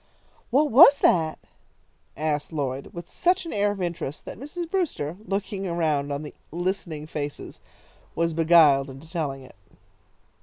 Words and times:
"What 0.49 0.71
was 0.71 0.97
that?" 1.01 1.37
asked 2.17 2.51
Lloyd, 2.51 2.87
with 2.91 3.07
such 3.07 3.45
an 3.45 3.53
air 3.53 3.69
of 3.69 3.79
interest, 3.79 4.25
that 4.25 4.39
Mrs. 4.39 4.67
Brewster, 4.67 5.15
looking 5.27 5.67
around 5.67 6.11
on 6.11 6.23
the 6.23 6.33
listening 6.49 7.05
faces, 7.05 7.59
was 8.15 8.33
beguiled 8.33 8.89
into 8.89 9.07
telling 9.07 9.43
it. 9.43 9.53